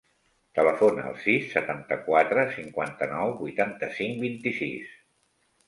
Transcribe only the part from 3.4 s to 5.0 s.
vuitanta-cinc, vint-i-sis.